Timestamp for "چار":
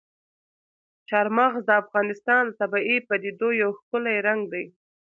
1.09-1.27